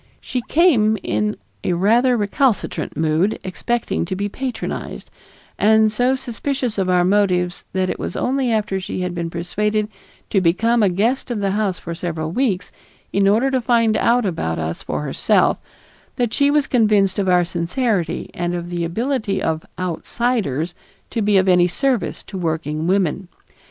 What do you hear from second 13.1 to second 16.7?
in order to find out about us for herself, that she was